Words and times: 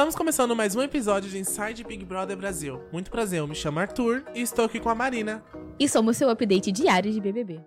Estamos 0.00 0.14
começando 0.16 0.56
mais 0.56 0.74
um 0.74 0.80
episódio 0.80 1.28
de 1.28 1.36
Inside 1.36 1.84
Big 1.84 2.06
Brother 2.06 2.34
Brasil. 2.34 2.82
Muito 2.90 3.10
prazer, 3.10 3.40
eu 3.40 3.46
me 3.46 3.54
chamo 3.54 3.80
Arthur 3.80 4.24
e 4.34 4.40
estou 4.40 4.64
aqui 4.64 4.80
com 4.80 4.88
a 4.88 4.94
Marina. 4.94 5.44
E 5.78 5.86
somos 5.86 6.16
seu 6.16 6.30
update 6.30 6.72
diário 6.72 7.12
de 7.12 7.20
BBB. 7.20 7.62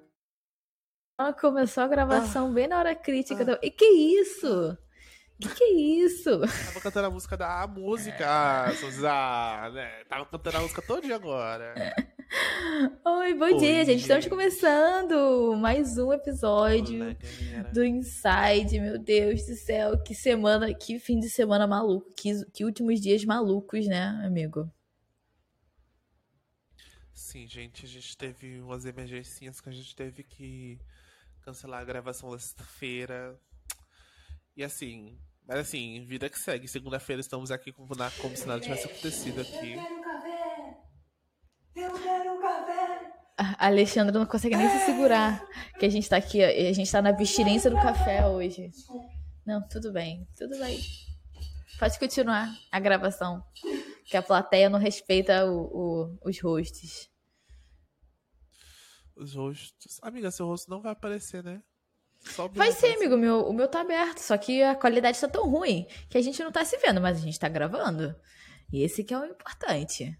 Ah, 1.15 1.31
começou 1.31 1.83
a 1.83 1.87
gravação 1.87 2.51
bem 2.51 2.67
na 2.67 2.79
hora 2.79 2.95
crítica. 2.95 3.45
do- 3.45 3.59
E 3.61 3.69
que 3.69 3.85
isso? 3.85 4.75
Que 5.39 5.47
que 5.47 5.63
é 5.63 5.73
isso? 5.73 6.39
Tava 6.39 6.81
cantando 6.81 7.05
a 7.05 7.11
música 7.11 7.37
da 7.37 7.67
música, 7.67 8.71
Suzana, 8.79 9.69
né? 9.69 10.03
Tava 10.09 10.25
cantando 10.25 10.57
a 10.57 10.61
música 10.61 10.81
todo 10.81 11.03
dia 11.03 11.15
agora. 11.15 11.75
Oi, 13.05 13.33
bom 13.35 13.45
Oi, 13.45 13.57
dia, 13.57 13.85
gente. 13.85 14.01
Estamos 14.01 14.25
começando 14.27 15.55
mais 15.55 15.97
um 15.97 16.11
episódio 16.11 17.03
Olá, 17.03 17.69
do 17.71 17.83
Inside. 17.85 18.79
Meu 18.79 18.97
Deus 18.97 19.45
do 19.45 19.55
céu, 19.55 20.01
que 20.01 20.15
semana, 20.15 20.73
que 20.73 20.97
fim 20.99 21.19
de 21.19 21.29
semana 21.29 21.67
maluco, 21.67 22.11
que, 22.15 22.43
que 22.51 22.65
últimos 22.65 22.99
dias 22.99 23.23
malucos, 23.23 23.85
né, 23.87 24.19
amigo? 24.25 24.69
Sim, 27.13 27.45
gente, 27.47 27.85
a 27.85 27.89
gente 27.89 28.17
teve 28.17 28.59
umas 28.61 28.85
emergências 28.85 29.61
que 29.61 29.69
a 29.69 29.71
gente 29.71 29.95
teve 29.95 30.23
que 30.23 30.79
cancelar 31.41 31.81
a 31.81 31.85
gravação 31.85 32.31
da 32.31 32.39
sexta-feira. 32.39 33.39
E 34.57 34.63
assim, 34.63 35.17
mas 35.47 35.59
assim, 35.59 36.03
vida 36.05 36.29
que 36.29 36.39
segue. 36.39 36.67
Segunda-feira 36.67 37.19
estamos 37.21 37.51
aqui 37.51 37.71
como, 37.71 37.93
na- 37.95 38.11
como 38.11 38.35
se 38.35 38.47
nada 38.47 38.59
tivesse 38.59 38.85
acontecido 38.87 39.41
aqui. 39.41 39.75
A 43.37 43.65
Alexandra 43.67 44.17
não 44.17 44.25
consegue 44.27 44.55
nem 44.55 44.69
se 44.69 44.85
segurar, 44.85 45.43
que 45.79 45.85
a 45.85 45.89
gente 45.89 46.07
tá 46.07 46.17
aqui, 46.17 46.39
ó, 46.43 46.47
e 46.47 46.67
a 46.67 46.73
gente 46.73 46.91
tá 46.91 47.01
na 47.01 47.09
abstinência 47.09 47.69
do 47.69 47.75
café 47.77 48.25
hoje. 48.27 48.69
Não, 49.45 49.67
tudo 49.67 49.91
bem, 49.91 50.27
tudo 50.37 50.57
bem. 50.59 50.79
Pode 51.79 51.97
continuar 51.97 52.47
a 52.71 52.79
gravação, 52.79 53.43
que 54.05 54.15
a 54.15 54.21
plateia 54.21 54.69
não 54.69 54.77
respeita 54.79 55.45
o- 55.47 55.63
o- 56.13 56.19
os 56.29 56.39
hosts. 56.41 57.09
Os 59.15 59.33
rostos. 59.35 59.99
Amiga, 60.01 60.31
seu 60.31 60.45
rosto 60.45 60.69
não 60.69 60.81
vai 60.81 60.91
aparecer, 60.91 61.43
né? 61.43 61.61
Vai 62.23 62.33
ser, 62.35 62.41
aparecer. 62.41 62.95
amigo, 62.95 63.15
o 63.15 63.17
meu, 63.17 63.47
o 63.47 63.51
meu 63.53 63.67
tá 63.67 63.81
aberto, 63.81 64.19
só 64.19 64.37
que 64.37 64.63
a 64.63 64.75
qualidade 64.75 65.19
tá 65.19 65.27
tão 65.27 65.49
ruim 65.49 65.85
que 66.09 66.17
a 66.17 66.21
gente 66.21 66.41
não 66.41 66.51
tá 66.51 66.63
se 66.63 66.77
vendo, 66.77 67.01
mas 67.01 67.17
a 67.17 67.21
gente 67.21 67.37
tá 67.39 67.49
gravando. 67.49 68.15
E 68.71 68.81
esse 68.81 69.03
que 69.03 69.13
é 69.13 69.19
o 69.19 69.25
importante. 69.25 70.17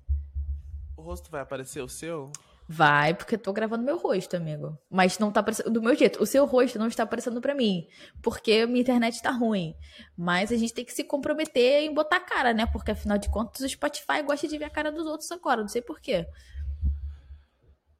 O 0.97 1.01
rosto 1.01 1.29
vai 1.31 1.41
aparecer 1.41 1.81
o 1.81 1.89
seu? 1.89 2.31
Vai, 2.67 3.13
porque 3.13 3.35
eu 3.35 3.39
tô 3.39 3.51
gravando 3.51 3.83
meu 3.83 3.97
rosto, 3.97 4.37
amigo. 4.37 4.77
Mas 4.89 5.19
não 5.19 5.31
tá 5.31 5.41
aparecendo 5.41 5.69
do 5.69 5.81
meu 5.81 5.93
jeito. 5.95 6.23
O 6.23 6.25
seu 6.25 6.45
rosto 6.45 6.79
não 6.79 6.87
está 6.87 7.03
aparecendo 7.03 7.41
pra 7.41 7.53
mim. 7.53 7.87
Porque 8.21 8.65
minha 8.65 8.79
internet 8.81 9.21
tá 9.21 9.31
ruim. 9.31 9.75
Mas 10.17 10.49
a 10.51 10.55
gente 10.55 10.73
tem 10.73 10.85
que 10.85 10.93
se 10.93 11.03
comprometer 11.03 11.83
em 11.83 11.93
botar 11.93 12.17
a 12.17 12.21
cara, 12.21 12.53
né? 12.53 12.65
Porque 12.65 12.91
afinal 12.91 13.17
de 13.17 13.29
contas 13.29 13.61
o 13.61 13.67
Spotify 13.69 14.21
gosta 14.25 14.47
de 14.47 14.57
ver 14.57 14.65
a 14.65 14.69
cara 14.69 14.91
dos 14.91 15.05
outros 15.05 15.29
agora. 15.31 15.61
Não 15.61 15.67
sei 15.67 15.81
porquê. 15.81 16.25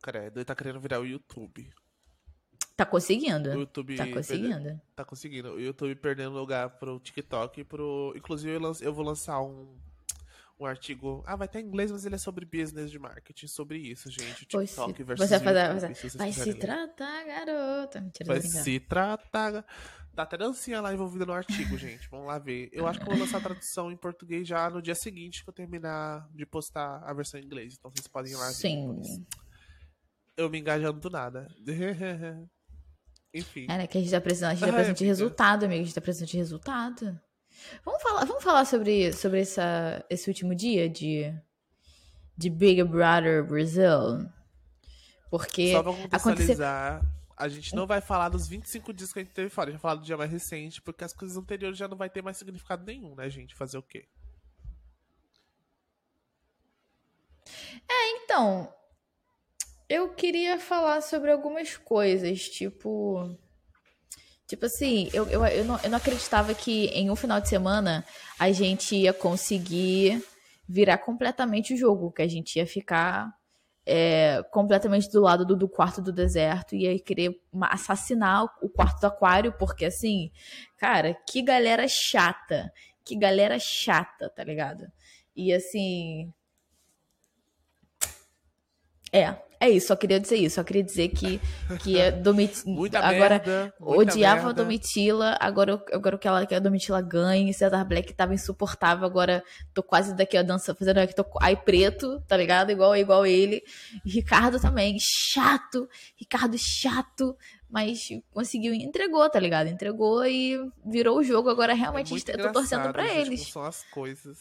Credo, 0.02 0.38
ele 0.39 0.45
tá 0.45 0.55
querendo 0.55 0.80
virar 0.80 1.00
o 1.00 1.05
YouTube. 1.05 1.69
Tá 2.75 2.83
O 2.85 2.88
conseguindo. 2.88 3.50
YouTube. 3.52 3.95
Tá 3.95 4.03
perde- 4.03 4.17
conseguindo. 4.17 4.81
Tá 4.95 5.05
conseguindo. 5.05 5.50
O 5.53 5.59
YouTube 5.59 5.95
perdendo 5.95 6.31
lugar 6.38 6.69
pro 6.80 7.00
TikTok 7.00 7.61
e 7.61 7.63
pro. 7.63 8.13
Inclusive, 8.16 8.53
eu, 8.53 8.73
eu 8.81 8.94
vou 8.94 9.05
lançar 9.05 9.41
um, 9.41 9.78
um 10.59 10.66
artigo. 10.66 11.23
Ah, 11.26 11.36
vai 11.36 11.48
estar 11.48 11.59
em 11.59 11.66
inglês, 11.66 11.92
mas 11.92 12.06
ele 12.06 12.16
é 12.16 12.18
sobre 12.18 12.46
business 12.46 12.90
de 12.92 13.00
marketing. 13.00 13.48
Sobre 13.48 13.78
isso, 13.80 14.09
gente. 14.09 14.46
TikTok 14.46 14.68
se- 14.98 15.04
versus 15.04 15.28
você 15.28 15.40
vai 15.40 15.54
fazer- 15.54 15.73
YouTube, 15.73 15.96
vocês 15.96 16.16
Vai 16.16 16.32
se 16.32 16.46
ler. 16.46 16.54
tratar, 16.59 17.23
garota. 17.26 18.02
Mentira, 18.02 18.28
Vai 18.28 18.42
se 18.42 18.80
tratar. 18.80 19.66
Tá 20.16 20.22
até 20.24 20.38
dancinha 20.38 20.80
lá 20.80 20.94
envolvida 20.94 21.26
no 21.26 21.34
artigo, 21.34 21.76
gente. 21.76 22.08
Vamos 22.09 22.28
lá 22.28 22.38
ver. 22.38 22.70
Eu 22.72 22.88
acho 22.88 23.00
que 23.00 23.06
eu 23.06 23.09
vou 23.12 23.20
lançar 23.20 23.40
a 23.40 23.42
tradução 23.42 23.92
em 23.92 23.98
português 23.98 24.48
já 24.48 24.70
no 24.70 24.80
dia 24.80 24.94
seguinte 24.94 25.44
que 25.44 25.50
eu 25.50 25.54
terminar 25.54 26.30
de 26.36 26.46
postar 26.46 27.02
a 27.04 27.12
versão 27.14 27.40
em 27.40 27.44
inglês. 27.44 27.74
Então 27.78 27.90
vocês 27.92 28.08
podem 28.08 28.31
ir 28.31 28.36
lá 28.36 28.48
depois. 28.52 28.58
Sim. 29.08 29.26
Eu 30.38 30.50
me 30.52 30.59
engajando 30.59 31.00
do 31.00 31.09
nada. 31.09 31.48
Enfim. 33.34 33.66
É, 33.68 33.78
né? 33.80 33.88
Que 33.88 33.97
a 33.97 34.02
gente 34.02 34.12
tá 34.12 34.22
precisando, 34.22 34.52
a 34.52 34.53
gente 34.53 34.66
tá 34.68 34.72
precisando 34.74 34.97
de 34.97 35.06
resultado, 35.06 35.66
amigo. 35.66 35.81
A 35.81 35.86
gente 35.86 35.96
tá 35.96 36.02
precisando 36.02 36.30
de 36.30 36.38
resultado. 36.38 37.19
Vamos 37.84 38.02
falar, 38.02 38.25
vamos 38.25 38.44
falar 38.44 38.66
sobre, 38.66 39.14
sobre 39.14 39.41
essa, 39.41 40.06
esse 40.09 40.30
último 40.30 40.53
dia 40.56 40.90
de, 40.90 41.34
de 42.38 42.50
Big 42.50 42.84
Brother 42.84 43.46
Brasil. 43.46 44.30
Porque 45.30 45.72
Só 45.72 45.81
pra 45.81 45.92
aconteceu. 45.92 46.19
contextualizar, 46.19 47.02
a 47.36 47.47
gente 47.47 47.75
não 47.75 47.88
vai 47.88 48.02
falar 48.02 48.30
dos 48.30 48.47
25 48.47 48.94
dias 48.94 49.12
que 49.12 49.19
a 49.19 49.24
gente 49.24 49.34
teve 49.34 49.50
fora, 49.50 49.69
a 49.69 49.72
gente 49.72 49.81
vai 49.81 49.92
falar 49.92 50.02
do 50.02 50.06
dia 50.06 50.18
mais 50.18 50.31
recente, 50.31 50.81
porque 50.81 51.03
as 51.03 51.13
coisas 51.13 51.36
anteriores 51.38 51.78
já 51.78 51.88
não 51.88 51.97
vai 51.97 52.09
ter 52.09 52.22
mais 52.22 52.38
significado 52.38 52.86
nenhum, 52.86 53.16
né, 53.16 53.30
gente? 53.30 53.56
Fazer 53.56 53.78
o 53.78 53.84
quê? 53.84 54.08
Então, 58.34 58.74
eu 59.88 60.09
queria 60.16 60.58
falar 60.59 61.02
sobre 61.02 61.30
algumas 61.30 61.78
coisas, 61.78 62.50
tipo. 62.50 63.38
Tipo 64.53 64.68
assim, 64.68 65.09
eu, 65.12 65.28
eu, 65.30 65.44
eu, 65.47 65.66
não, 65.66 65.80
eu 65.80 65.90
não 65.90 65.97
acreditava 65.97 66.53
que 66.53 66.86
em 66.90 67.09
um 67.09 67.16
final 67.16 67.41
de 67.41 67.50
semana 67.50 68.06
a 68.38 68.52
gente 68.52 68.96
ia 68.96 69.12
conseguir 69.12 70.24
virar 70.69 71.00
completamente 71.00 71.74
o 71.74 71.78
jogo, 71.78 72.12
que 72.12 72.22
a 72.22 72.28
gente 72.28 72.58
ia 72.58 72.68
ficar 72.68 73.34
é, 73.84 74.44
completamente 74.52 75.09
do 75.09 75.22
lado 75.22 75.44
do, 75.44 75.58
do 75.58 75.68
quarto 75.68 76.03
do 76.03 76.13
deserto 76.13 76.75
e 76.75 76.84
ia 76.84 77.00
querer 77.00 77.36
assassinar 77.63 78.46
o 78.62 78.69
quarto 78.69 79.02
do 79.02 79.08
aquário, 79.08 79.53
porque 79.53 79.86
assim, 79.86 80.31
cara, 80.78 81.18
que 81.28 81.42
galera 81.42 81.88
chata, 81.88 82.72
que 83.03 83.18
galera 83.18 83.58
chata, 83.58 84.30
tá 84.30 84.44
ligado? 84.44 84.86
E 85.36 85.52
assim, 85.52 86.31
é, 89.12 89.36
é 89.66 89.69
isso, 89.69 89.88
só 89.88 89.96
queria 89.96 90.19
dizer 90.19 90.35
isso, 90.38 90.56
só 90.56 90.63
queria 90.63 90.84
dizer 90.84 91.09
que, 91.09 91.40
que 91.81 92.00
é 92.00 92.12
Domit... 92.12 92.62
Muita 92.68 93.00
agora 93.00 93.41
merda. 93.46 93.74
odiava 93.79 94.41
a 94.41 94.46
merda. 94.46 94.63
Domitila, 94.63 95.38
agora 95.40 95.72
eu, 95.72 95.81
agora 95.94 96.18
quero 96.18 96.35
ela- 96.35 96.46
que 96.46 96.56
a 96.56 96.59
Domitila 96.59 97.01
ganhe, 97.01 97.53
Cesar 97.53 97.85
Black 97.88 98.13
tava 98.13 98.34
insuportável, 98.34 99.06
agora 99.06 99.44
tô 99.74 99.81
quase 99.81 100.13
daqui 100.16 100.35
a 100.38 100.44
dança, 100.44 100.74
fazendo 100.75 100.97
aqui, 101.00 101.16
tô 101.16 101.25
ai 101.41 101.56
preto, 101.56 102.22
tá 102.28 102.35
ligado? 102.38 102.72
Igual, 102.72 102.96
igual 102.96 103.25
ele. 103.25 103.62
E 104.06 104.09
Ricardo 104.09 104.59
também, 104.59 104.97
chato, 105.00 105.88
Ricardo 106.16 106.56
chato, 106.57 107.35
mas 107.69 108.07
conseguiu, 108.31 108.74
entregou, 108.74 109.28
tá 109.30 109.40
ligado? 109.40 109.68
Entregou 109.68 110.24
e 110.25 110.59
virou 110.85 111.18
o 111.19 111.24
jogo, 111.24 111.50
agora 111.50 111.72
É 111.74 111.75
realmente 111.75 112.12
muito 112.12 112.30
eu 112.30 112.38
tô 112.38 112.51
torcendo 112.51 112.94
gente, 113.01 113.18
eles. 113.18 113.40
como 113.41 113.51
são 113.53 113.63
as 113.63 113.84
coisas. 113.85 114.38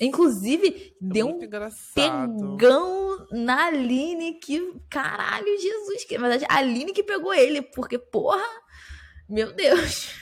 Inclusive, 0.00 0.68
É 0.68 0.94
deu 1.00 1.26
um 1.28 1.42
engraçado. 1.42 2.56
pegão 2.56 3.26
na 3.32 3.66
Aline 3.66 4.34
que. 4.34 4.78
Caralho, 4.90 5.46
Jesus. 5.58 6.04
Que, 6.04 6.18
na 6.18 6.28
verdade, 6.28 6.46
a 6.50 6.58
Aline 6.58 6.92
que 6.92 7.02
pegou 7.02 7.32
ele, 7.32 7.62
porque, 7.62 7.98
porra. 7.98 8.44
Meu 9.28 9.52
Deus. 9.52 10.14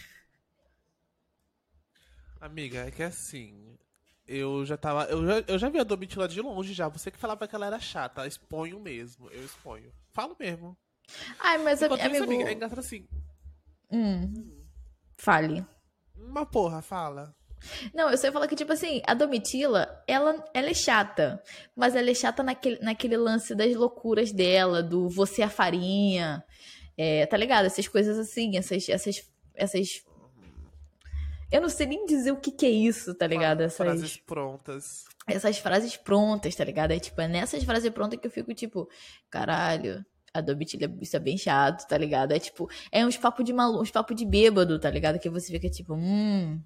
Amiga, 2.41 2.87
é 2.87 2.91
que 2.91 3.03
assim. 3.03 3.77
Eu 4.27 4.65
já 4.65 4.77
tava. 4.77 5.05
Eu 5.05 5.27
já, 5.27 5.45
eu 5.47 5.59
já 5.59 5.69
vi 5.69 5.79
a 5.79 5.85
Domitila 5.85 6.27
de 6.29 6.41
longe 6.41 6.73
já. 6.73 6.89
Você 6.89 7.11
que 7.11 7.19
falava 7.19 7.47
que 7.47 7.55
ela 7.55 7.67
era 7.67 7.79
chata. 7.81 8.27
Exponho 8.27 8.81
mesmo. 8.81 9.29
Eu 9.31 9.45
exponho. 9.45 9.93
Falo 10.13 10.37
mesmo. 10.39 10.77
Ai, 11.39 11.59
mas, 11.59 11.83
Enquanto 11.83 12.01
isso, 12.01 12.09
amigo. 12.23 12.25
amiga, 12.33 12.51
é 12.51 12.53
engraçado 12.55 12.79
assim. 12.79 13.07
Hum, 13.91 14.65
fale. 15.19 15.65
Uma 16.17 16.47
porra, 16.47 16.81
fala. 16.81 17.35
Não, 17.95 18.11
eu 18.11 18.17
só 18.17 18.27
ia 18.27 18.33
falar 18.33 18.47
que, 18.47 18.57
tipo 18.57 18.73
assim, 18.73 19.01
a 19.07 19.15
Domitila, 19.15 20.03
ela, 20.07 20.45
ela 20.53 20.71
é 20.71 20.75
chata. 20.75 21.43
Mas 21.75 21.95
ela 21.95 22.11
é 22.11 22.15
chata 22.15 22.43
naquele, 22.43 22.79
naquele 22.81 23.17
lance 23.17 23.55
das 23.55 23.75
loucuras 23.75 24.33
dela, 24.33 24.83
do 24.83 25.09
você 25.09 25.43
é 25.43 25.45
a 25.45 25.51
farinha. 25.51 26.45
É, 26.97 27.27
tá 27.27 27.37
ligado? 27.37 27.67
Essas 27.67 27.89
coisas 27.89 28.19
assim, 28.19 28.57
essas. 28.57 28.89
essas, 28.89 29.29
essas... 29.55 30.05
Eu 31.51 31.61
não 31.61 31.69
sei 31.69 31.87
nem 31.87 32.05
dizer 32.07 32.33
o 32.33 32.37
que, 32.37 32.51
que 32.51 32.67
é 32.67 32.71
isso, 32.71 33.15
tá 33.15 33.27
ligado? 33.27 33.61
Essas... 33.61 33.77
Frases 33.77 34.17
prontas. 34.17 35.05
essas 35.27 35.59
frases 35.59 35.97
prontas, 35.97 36.55
tá 36.55 36.65
ligado? 36.65 36.93
É 36.93 36.99
tipo, 36.99 37.21
é 37.21 37.29
nessas 37.29 37.63
frases 37.63 37.91
prontas 37.91 38.19
que 38.19 38.27
eu 38.27 38.31
fico 38.31 38.53
tipo, 38.55 38.89
caralho, 39.31 40.05
a 40.35 40.41
Domitila, 40.41 40.93
isso 41.01 41.17
é 41.17 41.21
bem 41.21 41.39
chato, 41.39 41.87
tá 41.87 41.97
ligado? 41.97 42.33
É 42.33 42.41
tipo, 42.41 42.69
é 42.91 43.07
uns 43.07 43.17
papo 43.17 43.45
de 43.45 43.53
maluco, 43.53 43.83
uns 43.83 43.91
papo 43.93 44.13
de 44.13 44.27
bêbado, 44.27 44.81
tá 44.81 44.91
ligado? 44.91 45.21
Que 45.21 45.31
você 45.31 45.53
fica 45.53 45.71
tipo, 45.71 45.95
hum. 45.95 46.61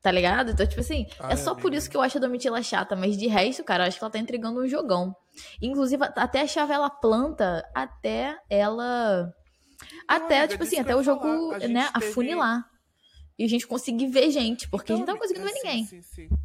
Tá 0.00 0.12
ligado? 0.12 0.52
Então, 0.52 0.66
tipo 0.66 0.80
assim, 0.80 1.06
Ai, 1.18 1.32
é 1.32 1.36
só 1.36 1.54
por 1.54 1.74
isso 1.74 1.90
que 1.90 1.96
eu 1.96 2.00
acho 2.00 2.18
a 2.18 2.20
Domitila 2.20 2.62
chata, 2.62 2.94
mas 2.94 3.16
de 3.16 3.26
resto, 3.26 3.64
cara, 3.64 3.84
eu 3.84 3.88
acho 3.88 3.98
que 3.98 4.04
ela 4.04 4.10
tá 4.12 4.18
entregando 4.18 4.60
um 4.60 4.68
jogão. 4.68 5.14
Inclusive, 5.60 6.04
até 6.16 6.42
achava 6.42 6.72
ela 6.72 6.88
planta, 6.88 7.68
até 7.74 8.38
ela. 8.48 9.32
Até, 10.06 10.46
tipo 10.46 10.62
assim, 10.62 10.78
até 10.78 10.94
o 10.94 11.02
jogo, 11.02 11.22
falar. 11.22 11.56
A 11.56 11.68
né, 11.68 11.82
teve- 11.92 12.06
afunilar. 12.06 12.64
E 13.38 13.44
a 13.44 13.48
gente 13.48 13.66
conseguir 13.66 14.06
ver 14.08 14.30
gente, 14.30 14.68
porque 14.68 14.92
a 14.92 14.96
gente 14.96 15.06
não 15.06 15.14
Então, 15.14 15.14
tava 15.16 15.20
conseguindo 15.20 15.46
ver 15.46 15.52
amiga, 15.52 15.68
ninguém. 15.68 15.86
Sim, 15.86 16.02
sim, 16.02 16.28
sim. 16.28 16.36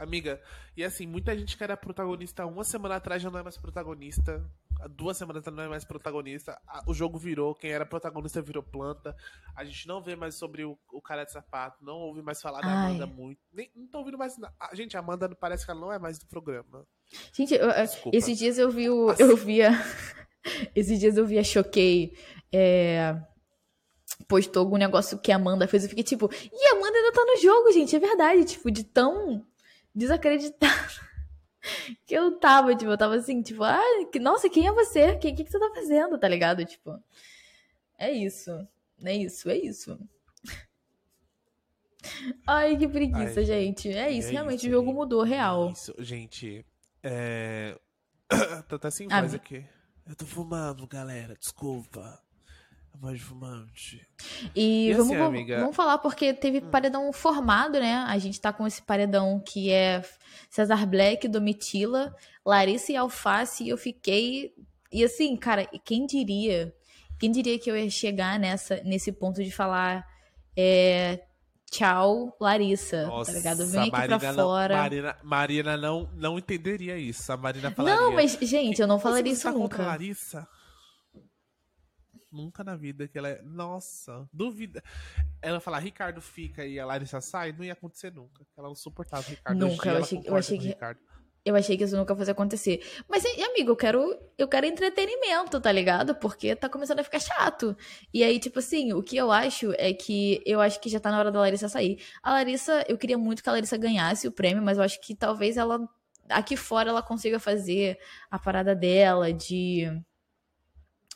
Amiga, 0.00 0.40
e 0.76 0.84
assim, 0.84 1.06
muita 1.06 1.36
gente 1.36 1.56
que 1.56 1.64
era 1.64 1.76
protagonista 1.76 2.46
uma 2.46 2.62
semana 2.62 2.96
atrás 2.96 3.20
já 3.20 3.30
não 3.30 3.38
é 3.40 3.42
mais 3.42 3.56
protagonista. 3.56 4.44
Duas 4.90 5.16
semanas 5.16 5.44
ela 5.46 5.56
não 5.56 5.62
é 5.64 5.68
mais 5.68 5.84
protagonista. 5.84 6.56
O 6.86 6.94
jogo 6.94 7.18
virou, 7.18 7.54
quem 7.54 7.70
era 7.72 7.84
protagonista 7.84 8.40
virou 8.40 8.62
planta. 8.62 9.16
A 9.56 9.64
gente 9.64 9.88
não 9.88 10.00
vê 10.00 10.14
mais 10.14 10.36
sobre 10.36 10.64
o, 10.64 10.78
o 10.92 11.02
cara 11.02 11.24
de 11.24 11.32
sapato, 11.32 11.84
não 11.84 11.96
ouve 11.96 12.22
mais 12.22 12.40
falar 12.40 12.60
da 12.60 12.68
Amanda 12.68 13.06
muito. 13.06 13.40
Nem, 13.52 13.70
não 13.74 13.88
tô 13.88 13.98
ouvindo 13.98 14.16
mais. 14.16 14.36
A, 14.60 14.74
gente, 14.74 14.96
a 14.96 15.00
Amanda 15.00 15.28
parece 15.34 15.64
que 15.64 15.70
ela 15.70 15.80
não 15.80 15.92
é 15.92 15.98
mais 15.98 16.18
do 16.18 16.26
programa. 16.26 16.86
Gente, 17.32 17.54
eu, 17.54 17.68
esses 18.12 18.38
dias 18.38 18.56
eu 18.56 18.70
vi 18.70 18.88
o. 18.88 19.12
Eu 19.18 19.36
via. 19.36 19.70
esses 20.76 21.00
dias 21.00 21.16
eu 21.16 21.26
vi 21.26 21.38
a 21.38 21.44
Choquei. 21.44 22.16
É, 22.52 23.20
postou 24.28 24.60
algum 24.60 24.76
negócio 24.76 25.18
que 25.18 25.32
a 25.32 25.36
Amanda 25.36 25.66
fez. 25.66 25.82
Eu 25.82 25.88
fiquei 25.88 26.04
tipo, 26.04 26.30
e 26.32 26.66
a 26.66 26.76
Amanda 26.76 26.96
ainda 26.96 27.12
tá 27.12 27.24
no 27.24 27.36
jogo, 27.40 27.72
gente. 27.72 27.96
É 27.96 27.98
verdade. 27.98 28.44
Tipo, 28.44 28.70
de 28.70 28.84
tão 28.84 29.44
desacreditado 29.92 31.07
que 32.06 32.14
eu 32.14 32.38
tava, 32.38 32.74
tipo, 32.74 32.90
eu 32.90 32.98
tava 32.98 33.16
assim, 33.16 33.42
tipo, 33.42 33.62
ah, 33.64 33.80
que, 34.12 34.18
nossa, 34.18 34.48
quem 34.48 34.66
é 34.66 34.72
você? 34.72 35.12
O 35.12 35.18
que, 35.18 35.32
que, 35.32 35.44
que 35.44 35.50
você 35.50 35.58
tá 35.58 35.70
fazendo, 35.74 36.18
tá 36.18 36.28
ligado? 36.28 36.64
Tipo, 36.64 36.98
é 37.98 38.12
isso. 38.12 38.50
É 39.02 39.14
isso, 39.14 39.48
é 39.48 39.56
isso. 39.56 39.98
Ai, 42.46 42.76
que 42.76 42.88
preguiça, 42.88 43.40
Ai, 43.40 43.46
gente. 43.46 43.88
É 43.88 44.10
isso, 44.10 44.28
é 44.28 44.32
realmente, 44.32 44.60
isso, 44.60 44.68
o 44.68 44.70
jogo 44.70 44.92
mudou, 44.92 45.22
real. 45.22 45.68
É 45.68 45.72
isso, 45.72 45.94
gente. 45.98 46.64
É. 47.02 47.78
tô 48.68 48.76
até 48.76 48.90
sem 48.90 49.08
voz 49.08 49.34
ah, 49.34 49.36
aqui. 49.36 49.64
Eu 50.06 50.16
tô 50.16 50.26
fumando, 50.26 50.86
galera, 50.86 51.34
desculpa 51.34 52.20
voz 53.00 53.20
fumante. 53.20 54.06
E, 54.54 54.88
e 54.88 54.94
vamos, 54.94 55.12
assim, 55.12 55.22
amiga... 55.22 55.60
vamos 55.60 55.76
falar 55.76 55.98
porque 55.98 56.34
teve 56.34 56.58
hum. 56.58 56.70
paredão 56.70 57.12
formado, 57.12 57.78
né? 57.78 58.04
A 58.08 58.18
gente 58.18 58.40
tá 58.40 58.52
com 58.52 58.66
esse 58.66 58.82
paredão 58.82 59.40
que 59.40 59.70
é 59.70 60.02
Cesar 60.50 60.86
Black, 60.86 61.28
Domitila, 61.28 62.14
Larissa 62.44 62.92
e 62.92 62.96
Alface, 62.96 63.64
e 63.64 63.68
eu 63.68 63.78
fiquei. 63.78 64.52
E 64.92 65.04
assim, 65.04 65.36
cara, 65.36 65.66
quem 65.84 66.06
diria? 66.06 66.74
Quem 67.18 67.30
diria 67.30 67.58
que 67.58 67.70
eu 67.70 67.76
ia 67.76 67.90
chegar 67.90 68.38
nessa, 68.38 68.82
nesse 68.84 69.12
ponto 69.12 69.42
de 69.42 69.50
falar. 69.50 70.06
É, 70.56 71.20
Tchau, 71.70 72.34
Larissa. 72.40 73.02
Tá 73.02 73.06
Nossa, 73.06 73.30
tá 73.30 73.38
ligado? 73.38 73.66
Vem 73.66 73.80
aqui 73.82 73.90
Marina 73.92 74.18
pra 74.18 74.32
fora. 74.32 74.74
Não, 74.74 74.82
Marina, 74.82 75.16
Marina 75.22 75.76
não, 75.76 76.10
não 76.14 76.38
entenderia 76.38 76.96
isso. 76.96 77.30
A 77.30 77.36
Marina 77.36 77.70
falaria. 77.70 78.00
Não, 78.00 78.12
mas, 78.12 78.38
gente, 78.40 78.80
eu 78.80 78.86
não 78.86 78.98
falaria 78.98 79.32
isso 79.32 79.42
tá 79.42 79.52
nunca. 79.52 79.82
Larissa? 79.82 80.48
Nunca 82.30 82.62
na 82.62 82.76
vida 82.76 83.08
que 83.08 83.16
ela 83.16 83.28
é. 83.28 83.42
Nossa, 83.42 84.28
duvida. 84.32 84.82
Ela 85.40 85.60
falar 85.60 85.78
Ricardo 85.78 86.20
fica 86.20 86.64
e 86.64 86.78
a 86.78 86.84
Larissa 86.84 87.20
sai, 87.20 87.52
não 87.52 87.64
ia 87.64 87.72
acontecer 87.72 88.12
nunca. 88.12 88.46
Ela 88.56 88.68
não 88.68 88.74
suportava 88.74 89.26
o 89.26 89.30
Ricardo. 89.30 89.58
Nunca, 89.58 89.88
eu 89.88 89.96
achei, 89.96 90.22
eu 90.24 90.36
achei 90.36 90.58
que. 90.58 90.76
Eu 91.44 91.56
achei 91.56 91.78
que 91.78 91.84
isso 91.84 91.96
nunca 91.96 92.14
fosse 92.14 92.30
acontecer. 92.30 92.82
Mas, 93.08 93.24
amigo, 93.24 93.70
eu 93.70 93.76
quero, 93.76 94.18
eu 94.36 94.46
quero 94.46 94.66
entretenimento, 94.66 95.58
tá 95.58 95.72
ligado? 95.72 96.14
Porque 96.14 96.54
tá 96.54 96.68
começando 96.68 96.98
a 96.98 97.04
ficar 97.04 97.20
chato. 97.20 97.74
E 98.12 98.22
aí, 98.22 98.38
tipo 98.38 98.58
assim, 98.58 98.92
o 98.92 99.02
que 99.02 99.16
eu 99.16 99.32
acho 99.32 99.72
é 99.78 99.94
que 99.94 100.42
eu 100.44 100.60
acho 100.60 100.78
que 100.78 100.90
já 100.90 101.00
tá 101.00 101.10
na 101.10 101.18
hora 101.18 101.32
da 101.32 101.40
Larissa 101.40 101.68
sair. 101.68 102.04
A 102.22 102.32
Larissa, 102.32 102.84
eu 102.86 102.98
queria 102.98 103.16
muito 103.16 103.42
que 103.42 103.48
a 103.48 103.52
Larissa 103.52 103.78
ganhasse 103.78 104.28
o 104.28 104.32
prêmio, 104.32 104.62
mas 104.62 104.76
eu 104.76 104.84
acho 104.84 105.00
que 105.00 105.14
talvez 105.14 105.56
ela 105.56 105.88
aqui 106.28 106.56
fora 106.56 106.90
ela 106.90 107.02
consiga 107.02 107.38
fazer 107.38 107.98
a 108.30 108.38
parada 108.38 108.74
dela 108.74 109.32
de 109.32 109.86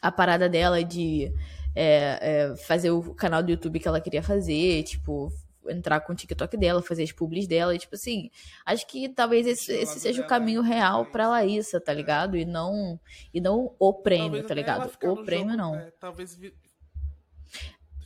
a 0.03 0.11
parada 0.11 0.49
dela 0.49 0.83
de 0.83 1.33
é, 1.75 2.19
é, 2.21 2.57
fazer 2.57 2.91
o 2.91 3.15
canal 3.15 3.43
do 3.43 3.51
YouTube 3.51 3.79
que 3.79 3.89
ela 3.89 4.01
queria 4.01 4.23
fazer, 4.23 4.83
tipo, 4.83 5.33
entrar 5.69 6.01
com 6.01 6.13
o 6.13 6.17
TikTok 6.17 6.57
dela, 6.57 6.83
fazer 6.83 7.05
as 7.05 7.13
publis 7.13 7.47
dela, 7.47 7.75
e, 7.75 7.79
tipo 7.79 7.95
assim, 7.95 8.31
acho 8.67 8.87
que 8.87 9.09
talvez 9.09 9.47
esse, 9.47 9.73
esse 9.73 10.01
seja 10.01 10.23
o 10.23 10.27
caminho 10.27 10.61
real 10.61 11.07
pra 11.07 11.29
Laísa, 11.29 11.81
tá 11.81 11.93
ligado? 11.93 12.37
E 12.37 12.45
não, 12.45 12.99
e 13.33 13.41
não 13.41 13.75
o 13.79 13.95
prêmio, 13.95 14.45
tá 14.45 14.55
ligado? 14.55 14.91
O 15.05 15.25
prêmio 15.25 15.51
jogo, 15.51 15.57
não. 15.57 15.77
É, 15.77 15.91
talvez 16.01 16.35
vi... 16.35 16.53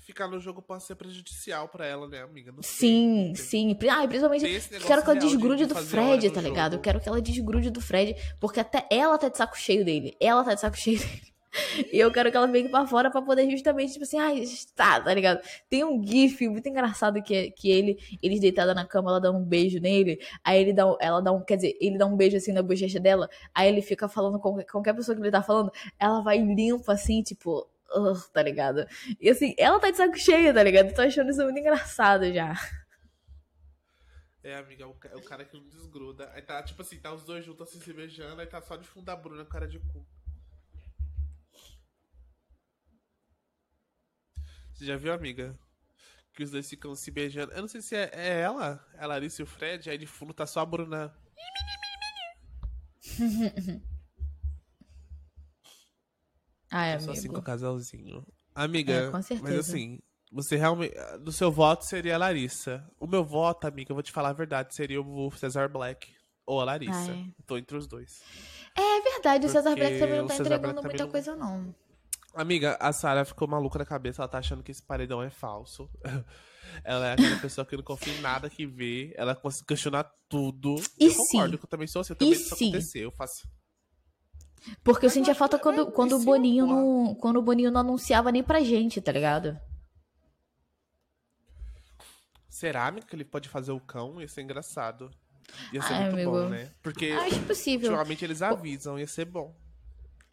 ficar 0.02 0.28
no 0.28 0.38
jogo 0.38 0.60
possa 0.60 0.88
ser 0.88 0.94
prejudicial 0.96 1.68
pra 1.68 1.86
ela, 1.86 2.06
né, 2.06 2.22
amiga? 2.22 2.52
Não 2.52 2.62
sim, 2.62 3.32
sei. 3.34 3.74
sim. 3.74 3.78
Ah, 3.90 4.06
principalmente 4.06 4.68
quero 4.86 5.02
que 5.02 5.10
ela 5.10 5.18
desgrude 5.18 5.66
de, 5.66 5.74
do 5.74 5.76
Fred, 5.76 6.30
tá 6.30 6.40
ligado? 6.40 6.74
Eu 6.74 6.80
quero 6.80 7.00
que 7.00 7.08
ela 7.08 7.20
desgrude 7.22 7.70
do 7.70 7.80
Fred, 7.80 8.14
porque 8.38 8.60
até 8.60 8.86
ela 8.90 9.16
tá 9.16 9.28
de 9.28 9.38
saco 9.38 9.56
cheio 9.58 9.84
dele. 9.84 10.14
Ela 10.20 10.44
tá 10.44 10.54
de 10.54 10.60
saco 10.60 10.76
cheio 10.76 10.98
dele. 11.00 11.35
E 11.92 11.98
eu 11.98 12.10
quero 12.10 12.30
que 12.30 12.36
ela 12.36 12.46
venha 12.46 12.68
pra 12.68 12.86
fora 12.86 13.10
pra 13.10 13.22
poder 13.22 13.50
justamente, 13.50 13.92
tipo 13.92 14.04
assim, 14.04 14.18
ai, 14.18 14.44
tá, 14.74 15.00
tá 15.00 15.14
ligado? 15.14 15.40
Tem 15.68 15.84
um 15.84 16.04
gif 16.04 16.48
muito 16.48 16.68
engraçado 16.68 17.22
que, 17.22 17.34
é, 17.34 17.50
que 17.50 17.70
ele, 17.70 17.98
eles 18.22 18.40
deitada 18.40 18.74
na 18.74 18.84
cama, 18.86 19.10
ela 19.10 19.20
dá 19.20 19.30
um 19.30 19.42
beijo 19.42 19.80
nele, 19.80 20.20
aí 20.44 20.60
ele 20.60 20.72
dá, 20.72 20.84
ela 21.00 21.20
dá 21.20 21.32
um, 21.32 21.42
quer 21.42 21.56
dizer, 21.56 21.76
ele 21.80 21.98
dá 21.98 22.06
um 22.06 22.16
beijo 22.16 22.36
assim 22.36 22.52
na 22.52 22.62
bochecha 22.62 23.00
dela, 23.00 23.28
aí 23.54 23.68
ele 23.68 23.82
fica 23.82 24.08
falando 24.08 24.38
com 24.38 24.62
qualquer 24.64 24.94
pessoa 24.94 25.14
que 25.16 25.22
ele 25.22 25.30
tá 25.30 25.42
falando, 25.42 25.70
ela 25.98 26.20
vai 26.20 26.38
limpa 26.38 26.92
assim, 26.92 27.22
tipo, 27.22 27.68
uh, 27.94 28.30
tá 28.32 28.42
ligado? 28.42 28.86
E 29.20 29.30
assim, 29.30 29.54
ela 29.58 29.78
tá 29.80 29.90
de 29.90 29.96
saco 29.96 30.18
cheio, 30.18 30.52
tá 30.52 30.62
ligado? 30.62 30.94
Tô 30.94 31.02
achando 31.02 31.30
isso 31.30 31.42
muito 31.42 31.58
engraçado 31.58 32.32
já. 32.32 32.54
É, 34.46 34.54
amiga, 34.54 34.84
é 34.84 34.86
o, 34.86 34.96
é 35.10 35.16
o 35.16 35.22
cara 35.24 35.44
que 35.44 35.56
não 35.56 35.68
desgruda. 35.68 36.30
Aí 36.32 36.40
tá, 36.40 36.62
tipo 36.62 36.80
assim, 36.80 37.00
tá 37.00 37.12
os 37.12 37.24
dois 37.24 37.44
juntos 37.44 37.68
assim 37.68 37.80
se 37.80 37.92
beijando, 37.92 38.40
aí 38.40 38.46
tá 38.46 38.62
só 38.62 38.76
de 38.76 38.86
fundo 38.86 39.08
a 39.10 39.16
Bruna, 39.16 39.44
cara 39.44 39.66
de 39.66 39.80
cu. 39.80 40.05
Você 44.76 44.84
já 44.84 44.96
viu, 44.98 45.14
amiga? 45.14 45.58
Que 46.34 46.42
os 46.42 46.50
dois 46.50 46.68
ficam 46.68 46.94
se 46.94 47.10
beijando. 47.10 47.50
Eu 47.52 47.62
não 47.62 47.68
sei 47.68 47.80
se 47.80 47.96
é, 47.96 48.10
é 48.12 48.40
ela, 48.40 48.86
a 48.98 49.06
Larissa 49.06 49.40
e 49.40 49.44
o 49.44 49.46
Fred, 49.46 49.88
aí 49.88 49.96
de 49.96 50.06
fundo 50.06 50.34
tá 50.34 50.46
só 50.46 50.60
a 50.60 50.66
Bruna. 50.66 51.16
Ai, 56.70 56.92
amigo. 56.92 57.06
Só 57.06 57.12
assim 57.12 57.28
com 57.28 57.38
o 57.38 57.42
casalzinho. 57.42 58.26
Amiga, 58.54 58.92
é, 58.92 59.10
com 59.10 59.22
certeza. 59.22 59.48
mas 59.50 59.58
assim, 59.58 59.98
você 60.30 60.56
realmente. 60.56 60.94
Do 61.22 61.32
seu 61.32 61.50
voto 61.50 61.86
seria 61.86 62.16
a 62.16 62.18
Larissa. 62.18 62.86
O 63.00 63.06
meu 63.06 63.24
voto, 63.24 63.66
amiga, 63.66 63.92
eu 63.92 63.96
vou 63.96 64.02
te 64.02 64.12
falar 64.12 64.28
a 64.28 64.34
verdade, 64.34 64.74
seria 64.74 65.00
o 65.00 65.30
Cesar 65.30 65.70
Black 65.70 66.14
ou 66.44 66.60
a 66.60 66.64
Larissa. 66.64 67.12
Ai. 67.12 67.32
Tô 67.46 67.56
entre 67.56 67.78
os 67.78 67.86
dois. 67.86 68.22
É 68.76 69.00
verdade, 69.00 69.46
o 69.46 69.48
Cesar 69.48 69.74
Black 69.74 69.98
também 69.98 70.18
não 70.18 70.26
tá 70.26 70.36
entregando 70.36 70.82
muita 70.82 71.06
coisa, 71.06 71.34
não. 71.34 71.74
Amiga, 72.36 72.76
a 72.78 72.92
Sarah 72.92 73.24
ficou 73.24 73.48
maluca 73.48 73.78
na 73.78 73.86
cabeça, 73.86 74.20
ela 74.20 74.28
tá 74.28 74.38
achando 74.38 74.62
que 74.62 74.70
esse 74.70 74.82
paredão 74.82 75.22
é 75.22 75.30
falso. 75.30 75.88
ela 76.84 77.08
é 77.08 77.12
aquela 77.14 77.38
pessoa 77.40 77.64
que 77.64 77.76
não 77.76 77.82
confia 77.82 78.12
em 78.12 78.20
nada 78.20 78.50
que 78.50 78.66
vê, 78.66 79.14
ela 79.16 79.34
consegue 79.34 79.68
questionar 79.68 80.04
tudo. 80.28 80.76
E 81.00 81.06
eu 81.06 81.10
sim? 81.10 81.16
concordo 81.16 81.58
que 81.58 81.64
eu 81.64 81.68
também 81.68 81.86
sou 81.86 82.00
assim, 82.00 82.12
eu 82.12 82.16
também 82.16 82.34
isso 82.34 82.54
acontecer, 82.54 83.00
eu 83.00 83.10
faço. 83.10 83.48
Porque 84.84 85.06
eu 85.06 85.10
sentia 85.10 85.34
falta 85.34 85.58
quando, 85.58 85.90
quando 85.92 86.16
o 86.16 86.24
Boninho 86.24 86.66
não. 86.66 87.14
Quando 87.14 87.36
o 87.38 87.42
Boninho 87.42 87.70
não 87.70 87.80
anunciava 87.80 88.30
nem 88.30 88.42
pra 88.42 88.60
gente, 88.60 89.00
tá 89.00 89.12
ligado? 89.12 89.58
Será 92.48 92.92
que 92.92 93.14
ele 93.14 93.24
pode 93.24 93.48
fazer 93.48 93.72
o 93.72 93.80
cão? 93.80 94.20
Ia 94.20 94.28
ser 94.28 94.42
engraçado. 94.42 95.10
Ia 95.72 95.82
ser 95.82 95.92
Ai, 95.92 96.00
muito 96.00 96.14
amigo. 96.14 96.30
bom, 96.32 96.48
né? 96.48 96.70
Porque 96.82 97.10
Acho 97.12 97.40
possível. 97.42 97.90
ultimamente 97.90 98.24
eles 98.24 98.42
avisam, 98.42 98.98
ia 98.98 99.06
ser 99.06 99.24
bom. 99.26 99.54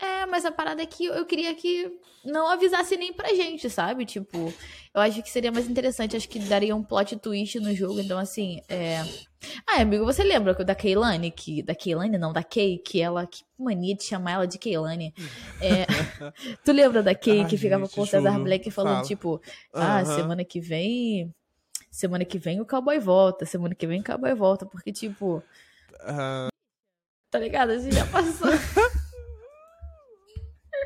É, 0.04 0.26
mas 0.26 0.44
a 0.44 0.52
parada 0.52 0.82
é 0.82 0.86
que 0.86 1.06
eu 1.06 1.26
queria 1.26 1.56
que 1.56 1.90
não 2.26 2.50
avisasse 2.50 2.98
nem 2.98 3.14
pra 3.14 3.34
gente, 3.34 3.70
sabe? 3.70 4.06
Tipo, 4.06 4.54
eu 4.94 5.00
acho 5.00 5.24
que 5.24 5.30
seria 5.30 5.50
mais 5.50 5.70
interessante, 5.70 6.18
acho 6.18 6.28
que 6.28 6.40
daria 6.40 6.76
um 6.76 6.84
plot 6.84 7.16
twist 7.16 7.58
no 7.62 7.74
jogo, 7.74 8.02
então 8.02 8.20
assim, 8.20 8.62
é... 8.68 9.02
Ah, 9.66 9.82
amigo, 9.82 10.04
você 10.04 10.22
lembra 10.22 10.54
da 10.54 10.76
Keilane, 10.76 11.32
que... 11.32 11.64
Da 11.64 11.74
Keilane, 11.74 12.18
não, 12.18 12.34
da 12.34 12.44
Kay, 12.44 12.80
que 12.80 13.02
ela... 13.02 13.26
Que 13.26 13.44
mania 13.58 13.96
de 13.96 14.04
chamar 14.04 14.32
ela 14.32 14.48
de 14.48 14.58
Keilane. 14.58 15.14
É... 15.62 15.86
tu 16.66 16.74
lembra 16.74 17.02
da 17.02 17.16
Kay, 17.16 17.42
Ai, 17.42 17.48
que 17.48 17.58
ficava 17.58 17.86
gente, 17.86 17.96
com 17.96 18.02
o 18.02 18.06
Cesar 18.06 18.40
Black 18.42 18.70
falando, 18.72 18.96
Fala. 18.96 19.08
tipo... 19.08 19.42
Ah, 19.74 20.00
uhum. 20.00 20.16
semana 20.16 20.44
que 20.44 20.60
vem... 20.60 21.34
Semana 21.90 22.26
que 22.26 22.38
vem 22.38 22.60
o 22.60 22.66
cowboy 22.66 23.00
volta, 23.00 23.46
semana 23.46 23.74
que 23.74 23.88
vem 23.88 24.02
o 24.02 24.04
cowboy 24.04 24.34
volta, 24.34 24.66
porque, 24.66 24.92
tipo... 24.92 25.42
Uhum. 26.06 26.48
Tá 27.32 27.40
ligado? 27.40 27.72
A 27.72 27.78
gente 27.78 27.96
já 27.96 28.06
passou... 28.08 28.50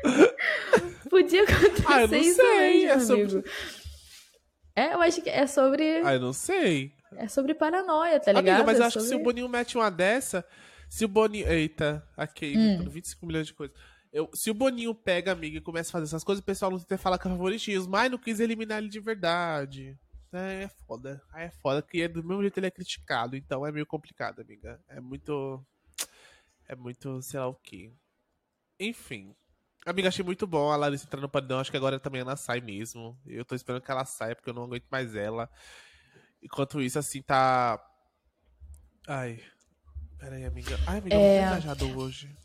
Podia 1.08 1.42
acontecer 1.42 1.84
ah, 1.86 2.02
eu 2.02 2.08
não 2.08 2.18
isso 2.18 2.36
sei. 2.36 2.86
Mesmo, 2.86 2.90
é 2.90 3.00
sobre... 3.00 3.44
É, 4.78 4.94
eu 4.94 5.02
acho 5.02 5.20
que 5.20 5.28
é 5.28 5.44
sobre. 5.44 6.02
Ah, 6.04 6.14
eu 6.14 6.20
não 6.20 6.32
sei. 6.32 6.92
É 7.16 7.26
sobre 7.26 7.52
paranoia, 7.52 8.20
tá 8.20 8.30
ligado? 8.30 8.60
Amiga, 8.60 8.64
mas 8.64 8.78
eu 8.78 8.84
é 8.84 8.86
acho 8.86 9.00
sobre... 9.00 9.08
que 9.08 9.14
se 9.16 9.20
o 9.20 9.24
Boninho 9.24 9.48
mete 9.48 9.76
uma 9.76 9.90
dessa. 9.90 10.44
Se 10.88 11.04
o 11.04 11.08
Boninho. 11.08 11.48
Eita, 11.48 12.06
aqui, 12.16 12.54
hum. 12.56 12.88
25 12.88 13.26
milhões 13.26 13.48
de 13.48 13.54
coisas. 13.54 13.76
Eu, 14.12 14.30
se 14.32 14.50
o 14.52 14.54
Boninho 14.54 14.94
pega, 14.94 15.32
amiga, 15.32 15.58
e 15.58 15.60
começa 15.60 15.90
a 15.90 15.92
fazer 15.92 16.04
essas 16.04 16.22
coisas, 16.22 16.40
o 16.40 16.46
pessoal 16.46 16.70
não 16.70 16.78
tenta 16.78 16.96
falar 16.96 17.18
com 17.18 17.28
favoritismo, 17.28 17.90
mas 17.90 18.08
não 18.08 18.18
quis 18.18 18.38
eliminar 18.38 18.78
ele 18.78 18.88
de 18.88 19.00
verdade. 19.00 19.98
É, 20.32 20.62
é 20.62 20.68
foda. 20.86 21.20
Aí 21.32 21.46
é 21.46 21.50
foda, 21.50 21.82
que 21.82 22.00
é 22.00 22.06
do 22.06 22.22
mesmo 22.22 22.42
jeito 22.42 22.58
ele 22.58 22.66
é 22.68 22.70
criticado, 22.70 23.36
então 23.36 23.66
é 23.66 23.72
meio 23.72 23.84
complicado, 23.84 24.40
amiga. 24.40 24.80
É 24.88 25.00
muito. 25.00 25.60
É 26.68 26.76
muito, 26.76 27.20
sei 27.20 27.40
lá 27.40 27.48
o 27.48 27.54
que. 27.54 27.92
Enfim. 28.78 29.34
Amiga, 29.88 30.08
achei 30.08 30.22
muito 30.22 30.46
bom 30.46 30.70
a 30.70 30.76
Larissa 30.76 31.06
entrar 31.06 31.18
no 31.18 31.30
paredão. 31.30 31.58
Acho 31.58 31.70
que 31.70 31.76
agora 31.76 31.98
também 31.98 32.20
ela 32.20 32.36
sai 32.36 32.60
mesmo. 32.60 33.18
Eu 33.26 33.42
tô 33.42 33.54
esperando 33.54 33.80
que 33.80 33.90
ela 33.90 34.04
saia, 34.04 34.36
porque 34.36 34.50
eu 34.50 34.54
não 34.54 34.64
aguento 34.64 34.84
mais 34.90 35.14
ela. 35.14 35.48
Enquanto 36.42 36.82
isso, 36.82 36.98
assim, 36.98 37.22
tá. 37.22 37.82
Ai. 39.06 39.40
Pera 40.18 40.36
aí, 40.36 40.44
amiga. 40.44 40.78
Ai, 40.86 40.98
amiga, 40.98 41.16
é... 41.16 41.38
eu 41.38 41.40
tô 41.40 41.46
engajado 41.46 41.98
hoje. 41.98 42.36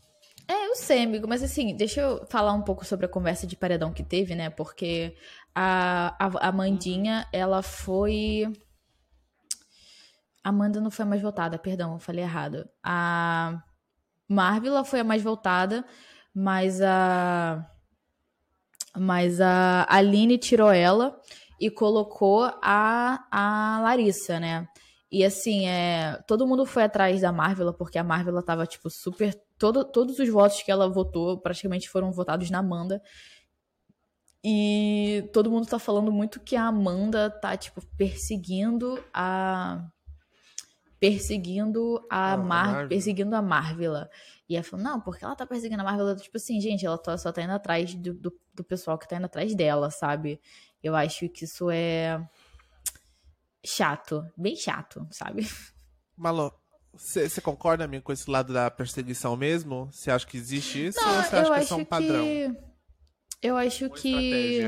É, 0.48 0.68
eu 0.68 0.74
sei, 0.74 1.02
amigo, 1.02 1.28
mas 1.28 1.42
assim, 1.42 1.76
deixa 1.76 2.00
eu 2.00 2.26
falar 2.26 2.54
um 2.54 2.62
pouco 2.62 2.82
sobre 2.82 3.04
a 3.04 3.08
conversa 3.10 3.46
de 3.46 3.56
paredão 3.56 3.92
que 3.92 4.02
teve, 4.02 4.34
né? 4.34 4.48
Porque 4.48 5.14
a, 5.54 6.16
a, 6.18 6.48
a 6.48 6.52
Mandinha, 6.52 7.28
ela 7.30 7.62
foi. 7.62 8.44
Amanda 10.42 10.80
não 10.80 10.90
foi 10.90 11.04
a 11.04 11.08
mais 11.08 11.20
votada, 11.20 11.58
perdão, 11.58 11.92
eu 11.92 11.98
falei 11.98 12.24
errado. 12.24 12.66
A 12.82 13.62
Marvila 14.26 14.82
foi 14.82 15.00
a 15.00 15.04
mais 15.04 15.22
votada, 15.22 15.84
mas 16.34 16.80
a. 16.82 17.64
Mas 18.96 19.40
a 19.40 19.86
Aline 19.88 20.38
tirou 20.38 20.70
ela 20.70 21.20
e 21.60 21.68
colocou 21.70 22.44
a, 22.62 23.26
a 23.30 23.80
Larissa, 23.82 24.38
né? 24.38 24.68
E 25.10 25.24
assim, 25.24 25.66
é, 25.68 26.20
todo 26.26 26.46
mundo 26.46 26.66
foi 26.66 26.82
atrás 26.82 27.20
da 27.20 27.30
Marvel, 27.30 27.72
porque 27.72 27.98
a 27.98 28.04
Marvel 28.04 28.42
tava, 28.42 28.66
tipo, 28.66 28.90
super. 28.90 29.34
Todo, 29.56 29.84
todos 29.84 30.18
os 30.18 30.28
votos 30.28 30.62
que 30.62 30.70
ela 30.70 30.88
votou 30.88 31.38
praticamente 31.38 31.88
foram 31.88 32.10
votados 32.10 32.50
na 32.50 32.58
Amanda. 32.58 33.00
E 34.42 35.28
todo 35.32 35.50
mundo 35.50 35.66
tá 35.66 35.78
falando 35.78 36.12
muito 36.12 36.40
que 36.40 36.54
a 36.56 36.66
Amanda 36.66 37.30
tá, 37.30 37.56
tipo, 37.56 37.80
perseguindo 37.96 39.02
a. 39.12 39.88
Perseguindo 41.00 42.04
a, 42.10 42.36
Mar... 42.36 42.46
Marvel. 42.46 42.88
Perseguindo 42.88 43.36
a 43.36 43.42
Marvel. 43.42 43.94
E 44.48 44.56
ela 44.56 44.64
falou, 44.64 44.84
não, 44.84 45.00
porque 45.00 45.24
ela 45.24 45.34
tá 45.34 45.46
perseguindo 45.46 45.80
a 45.80 45.84
Marvel. 45.84 46.16
Tipo 46.16 46.36
assim, 46.36 46.60
gente, 46.60 46.84
ela 46.84 47.00
só 47.16 47.32
tá 47.32 47.42
indo 47.42 47.52
atrás 47.52 47.94
do, 47.94 48.14
do, 48.14 48.40
do 48.52 48.64
pessoal 48.64 48.98
que 48.98 49.08
tá 49.08 49.16
indo 49.16 49.26
atrás 49.26 49.54
dela, 49.54 49.90
sabe? 49.90 50.40
Eu 50.82 50.94
acho 50.94 51.28
que 51.28 51.44
isso 51.44 51.70
é 51.70 52.22
chato, 53.64 54.24
bem 54.36 54.54
chato, 54.54 55.06
sabe? 55.10 55.48
Malu, 56.16 56.52
você 56.92 57.40
concorda 57.40 57.84
amigo, 57.84 58.04
com 58.04 58.12
esse 58.12 58.30
lado 58.30 58.52
da 58.52 58.70
perseguição 58.70 59.36
mesmo? 59.36 59.88
Você 59.90 60.10
acha 60.10 60.26
que 60.26 60.36
existe 60.36 60.86
isso 60.88 61.00
Não, 61.00 61.16
ou 61.16 61.22
você 61.22 61.36
acha 61.36 61.50
que 61.50 61.60
é 61.60 61.64
só 61.64 61.76
um 61.76 61.84
padrão? 61.84 62.24
Que... 62.24 62.56
Eu 63.42 63.56
acho 63.56 63.86
uma 63.86 63.96
que. 63.96 64.60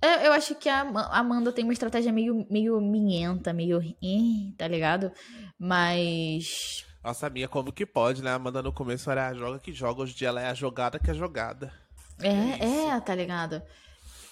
É, 0.00 0.26
eu 0.26 0.32
acho 0.32 0.54
que 0.54 0.68
a 0.68 0.80
Amanda 0.80 1.52
tem 1.52 1.64
uma 1.64 1.72
estratégia 1.72 2.12
meio, 2.12 2.46
meio 2.50 2.80
minhenta, 2.80 3.52
meio. 3.52 3.80
tá 4.56 4.68
ligado? 4.68 5.12
Mas. 5.58 6.85
Nossa, 7.06 7.28
a 7.28 7.30
minha, 7.30 7.46
como 7.46 7.72
que 7.72 7.86
pode, 7.86 8.20
né? 8.20 8.32
A 8.32 8.34
Amanda 8.34 8.60
no 8.60 8.72
começo 8.72 9.08
era 9.08 9.28
a 9.28 9.32
joga 9.32 9.60
que 9.60 9.72
joga, 9.72 10.02
hoje 10.02 10.12
em 10.12 10.16
dia 10.16 10.26
ela 10.26 10.42
é 10.42 10.48
a 10.48 10.54
jogada 10.54 10.98
que 10.98 11.08
é 11.08 11.14
jogada. 11.14 11.72
É, 12.20 12.64
é, 12.64 12.88
é 12.88 13.00
tá 13.00 13.14
ligado? 13.14 13.62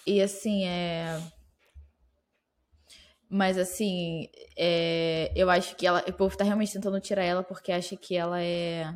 E 0.04 0.20
assim, 0.20 0.66
é. 0.66 1.22
Mas 3.30 3.56
assim, 3.56 4.28
é... 4.56 5.30
eu 5.36 5.48
acho 5.50 5.76
que 5.76 5.86
ela. 5.86 6.04
O 6.08 6.12
povo 6.14 6.36
tá 6.36 6.42
realmente 6.42 6.72
tentando 6.72 6.98
tirar 6.98 7.22
ela 7.22 7.44
porque 7.44 7.70
acha 7.70 7.96
que 7.96 8.16
ela 8.16 8.42
é. 8.42 8.92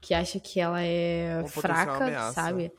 Que 0.00 0.12
acha 0.12 0.40
que 0.40 0.58
ela 0.58 0.82
é 0.82 1.38
Uma 1.38 1.48
fraca, 1.48 2.32
sabe? 2.32 2.72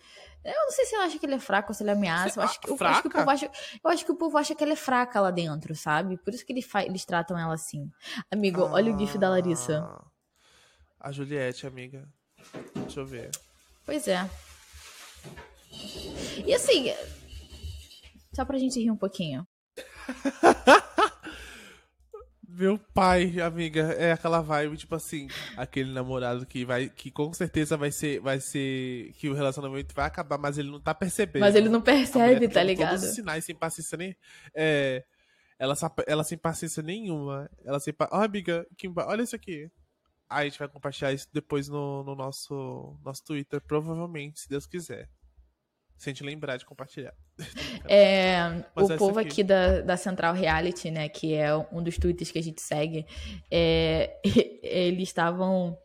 Eu 0.46 0.66
não 0.66 0.72
sei 0.72 0.86
se 0.86 0.94
ela 0.94 1.06
acha 1.06 1.18
que 1.18 1.26
ele 1.26 1.34
é 1.34 1.40
fraco 1.40 1.72
ou 1.72 1.74
se 1.74 1.82
ele 1.82 1.90
ameaça. 1.90 2.40
Eu 2.40 2.44
acho, 2.44 2.60
que, 2.60 2.70
eu, 2.70 2.78
acho 2.80 3.02
que 3.02 3.08
o 3.08 3.12
povo 3.12 3.30
acha, 3.32 3.52
eu 3.84 3.90
acho 3.90 4.06
que 4.06 4.12
o 4.12 4.16
povo 4.16 4.38
acha 4.38 4.54
que 4.54 4.64
ela 4.64 4.74
é 4.74 4.76
fraca 4.76 5.20
lá 5.20 5.32
dentro, 5.32 5.76
sabe? 5.76 6.18
Por 6.18 6.34
isso 6.34 6.46
que 6.46 6.54
ele 6.54 6.62
fa... 6.62 6.84
eles 6.84 7.04
tratam 7.04 7.38
ela 7.38 7.56
assim. 7.56 7.92
Amigo, 8.32 8.62
ah, 8.62 8.74
olha 8.74 8.94
o 8.94 9.00
gif 9.00 9.18
da 9.18 9.30
Larissa. 9.30 9.80
Ah, 9.84 10.06
a 11.00 11.12
Juliette, 11.12 11.66
amiga. 11.66 12.08
Deixa 12.76 13.00
eu 13.00 13.08
ver. 13.08 13.32
Pois 13.86 14.08
é. 14.08 14.30
E 16.46 16.54
assim, 16.54 16.94
só 18.34 18.46
pra 18.46 18.60
gente 18.60 18.80
rir 18.80 18.92
um 18.92 18.98
pouquinho. 18.98 19.48
Meu 22.58 22.80
pai, 22.94 23.42
amiga, 23.42 23.82
é 23.98 24.14
aquela 24.14 24.40
vibe, 24.40 24.78
tipo 24.78 24.96
assim, 24.96 25.28
aquele 25.58 25.92
namorado 25.92 26.46
que 26.46 26.64
vai, 26.64 26.88
que 26.88 27.12
com 27.12 27.34
certeza 27.34 27.76
vai 27.76 27.92
ser, 27.92 28.22
vai 28.22 28.40
ser, 28.40 29.12
que 29.18 29.28
o 29.28 29.34
relacionamento 29.34 29.94
vai 29.94 30.06
acabar, 30.06 30.38
mas 30.38 30.58
ele 30.58 30.72
não 30.72 30.80
tá 30.80 30.94
percebendo. 30.94 31.42
Mas 31.42 31.54
ele 31.54 31.68
não 31.68 31.82
percebe, 31.82 32.48
tá 32.48 32.64
ligado? 32.64 32.92
Todos 32.92 33.10
os 33.10 33.16
sinais 33.16 33.44
sem 33.44 33.54
paciência 33.54 33.98
nem, 33.98 34.16
é, 34.56 35.04
ela, 35.60 35.76
ela 36.08 36.24
sem 36.24 36.38
paciência 36.38 36.82
nenhuma, 36.82 37.50
ela 37.66 37.78
sem, 37.78 37.94
ó 38.00 38.20
oh, 38.20 38.24
amiga, 38.24 38.66
Kimba, 38.78 39.06
olha 39.06 39.24
isso 39.24 39.36
aqui. 39.36 39.70
Aí 40.30 40.48
a 40.48 40.50
gente 40.50 40.60
vai 40.60 40.70
compartilhar 40.70 41.12
isso 41.12 41.28
depois 41.34 41.68
no, 41.68 42.06
no 42.06 42.16
nosso, 42.16 42.98
nosso 43.04 43.22
Twitter, 43.26 43.60
provavelmente, 43.60 44.40
se 44.40 44.48
Deus 44.48 44.66
quiser. 44.66 45.10
Sem 45.98 46.14
te 46.14 46.24
lembrar 46.24 46.58
de 46.58 46.66
compartilhar. 46.66 47.14
É, 47.88 48.64
o 48.76 48.98
povo 48.98 49.20
aqui, 49.20 49.30
aqui 49.30 49.44
da, 49.44 49.82
da 49.82 49.96
Central 49.96 50.34
Reality, 50.34 50.90
né, 50.90 51.08
que 51.08 51.36
é 51.36 51.56
um 51.72 51.84
dos 51.84 52.00
tweets 52.00 52.32
que 52.32 52.40
a 52.40 52.42
gente 52.42 52.60
segue, 52.60 53.06
é, 53.52 54.18
eles 54.64 55.10
estavam. 55.10 55.78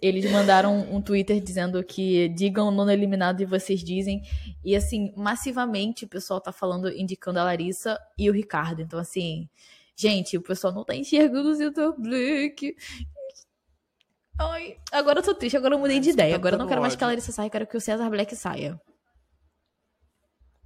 Eles 0.00 0.30
mandaram 0.30 0.78
um 0.92 1.02
Twitter 1.02 1.40
dizendo 1.40 1.82
que 1.82 2.28
digam 2.28 2.68
o 2.68 2.70
nono 2.70 2.92
eliminado 2.92 3.40
e 3.40 3.44
vocês 3.44 3.82
dizem. 3.82 4.22
E 4.64 4.76
assim, 4.76 5.12
massivamente 5.16 6.04
o 6.04 6.08
pessoal 6.08 6.40
tá 6.40 6.52
falando, 6.52 6.88
indicando 6.90 7.40
a 7.40 7.44
Larissa 7.44 7.98
e 8.16 8.30
o 8.30 8.32
Ricardo. 8.32 8.82
Então, 8.82 8.98
assim, 9.00 9.48
gente, 9.96 10.36
o 10.36 10.42
pessoal 10.42 10.72
não 10.72 10.84
tá 10.84 10.94
enxergando 10.94 11.50
o 11.50 11.54
Center 11.54 11.92
Black. 11.98 12.76
Ai, 14.38 14.76
agora 14.92 15.20
eu 15.20 15.24
tô 15.24 15.34
triste, 15.34 15.56
agora 15.56 15.74
eu 15.74 15.78
mudei 15.78 15.98
de 15.98 16.10
ideia. 16.10 16.30
Tá 16.30 16.36
agora 16.36 16.54
eu 16.54 16.58
não 16.58 16.68
quero 16.68 16.80
mais 16.80 16.96
que 16.96 17.02
a 17.02 17.06
Larissa 17.08 17.32
saia, 17.32 17.50
quero 17.50 17.66
que 17.66 17.76
o 17.76 17.80
César 17.80 18.08
Black 18.10 18.34
saia. 18.36 18.80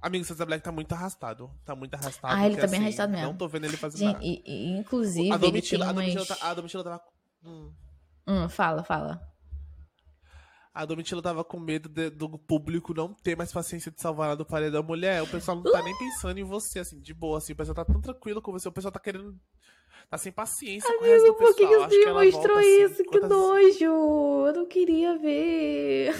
Amigo, 0.07 0.25
César 0.25 0.45
Black 0.45 0.63
tá 0.63 0.71
muito 0.71 0.93
arrastado. 0.93 1.51
Tá 1.65 1.75
muito 1.75 1.93
arrastado. 1.93 2.33
Ah, 2.33 2.45
ele 2.45 2.55
tá 2.55 2.67
bem 2.67 2.79
assim, 2.79 2.85
arrastado 2.85 3.11
mesmo. 3.11 3.27
Não 3.27 3.37
tô 3.37 3.47
vendo 3.47 3.65
ele 3.65 3.77
fazendo 3.77 3.99
Gente, 3.99 4.13
nada. 4.13 4.25
E, 4.25 4.43
e, 4.45 4.77
inclusive, 4.77 5.31
a 5.31 5.37
Domitila, 5.37 5.85
ele 5.85 5.89
a 5.89 5.93
Domitila, 5.93 6.25
tá, 6.25 6.37
a 6.41 6.53
Domitila 6.53 6.83
tava... 6.83 7.01
Hum. 7.43 7.71
hum. 8.27 8.49
fala, 8.49 8.83
fala. 8.83 9.21
A 10.73 10.85
Domitila 10.85 11.21
tava 11.21 11.43
com 11.43 11.59
medo 11.59 11.89
de, 11.89 12.09
do 12.09 12.37
público 12.37 12.93
não 12.93 13.13
ter 13.13 13.35
mais 13.35 13.51
paciência 13.51 13.91
de 13.91 13.99
salvar 13.99 14.27
ela 14.27 14.35
do 14.35 14.45
paredão. 14.45 14.83
Mulher, 14.83 15.23
o 15.23 15.27
pessoal 15.27 15.57
não 15.57 15.63
tá 15.63 15.81
nem 15.81 15.97
pensando 15.97 16.39
em 16.39 16.43
você, 16.43 16.79
assim, 16.79 16.99
de 16.99 17.13
boa, 17.13 17.39
assim. 17.39 17.53
O 17.53 17.55
pessoal 17.55 17.75
tá 17.75 17.83
tão 17.83 17.99
tranquilo 17.99 18.41
com 18.41 18.51
você. 18.51 18.69
O 18.69 18.71
pessoal 18.71 18.91
tá 18.91 18.99
querendo... 18.99 19.35
Tá 20.09 20.17
sem 20.17 20.31
paciência 20.31 20.87
Amigo, 20.87 20.99
com 20.99 21.05
o 21.05 21.11
resto 21.11 21.25
do 21.25 21.33
pessoal. 21.33 21.53
por 21.53 21.57
que, 21.57 21.67
que 21.67 22.05
você 22.05 22.13
mostrou 22.13 22.57
assim, 22.57 22.83
isso? 22.83 22.93
Assim, 22.93 23.03
que 23.03 23.19
quantas... 23.19 23.29
nojo! 23.29 24.47
Eu 24.47 24.53
não 24.53 24.67
queria 24.67 25.17
ver... 25.17 26.15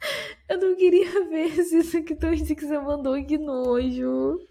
Eu 0.50 0.58
não 0.58 0.74
queria 0.74 1.06
ver 1.30 1.46
isso 1.46 2.02
que 2.02 2.16
tweet 2.16 2.56
que 2.56 2.66
você 2.66 2.76
mandou, 2.80 3.24
que 3.24 3.38
nojo. 3.38 4.44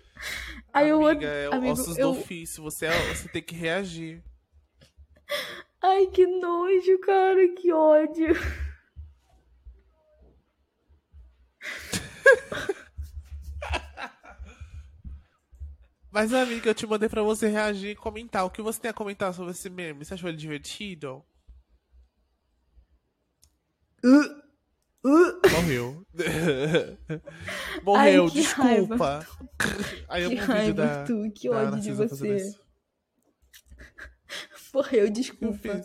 Aí 0.72 0.89
Amiga, 0.91 1.25
eu, 1.25 1.51
é 1.51 1.56
amigo, 1.56 1.74
ossos 1.74 1.98
eu... 1.98 2.13
do 2.13 2.20
ofício, 2.20 2.63
você, 2.63 2.86
é, 2.86 3.13
você 3.13 3.27
tem 3.27 3.44
que 3.44 3.53
reagir. 3.53 4.24
Ai, 5.84 6.08
que 6.08 6.25
nojo, 6.25 7.00
cara, 7.00 7.46
que 7.50 7.74
ódio. 7.74 8.34
Mas, 16.12 16.34
amiga, 16.34 16.70
eu 16.70 16.75
te 16.75 16.88
mandei 16.88 17.10
pra 17.10 17.22
você 17.22 17.50
reagir 17.50 17.89
e 17.91 17.96
comentar. 17.96 18.46
O 18.46 18.50
que 18.50 18.62
você 18.62 18.79
tem 18.79 18.89
a 18.89 18.94
comentar 18.94 19.34
sobre 19.34 19.51
esse 19.51 19.70
meme? 19.70 20.06
Você 20.06 20.13
achou 20.13 20.29
ele 20.29 20.38
divertido? 20.38 21.24
Uh. 24.03 24.38
Morreu. 25.62 26.06
Morreu, 27.84 28.24
Ai, 28.24 28.32
desculpa. 28.32 28.63
Raiva. 28.63 29.28
Aí 30.08 30.24
eu 30.24 30.30
um 30.30 30.36
vídeo 30.36 30.74
da. 30.74 31.04
Tu, 31.04 31.32
que 31.36 31.50
ódio 31.50 31.82
de 31.82 31.92
você. 31.92 32.56
Morreu, 34.74 35.10
desculpa. 35.10 35.84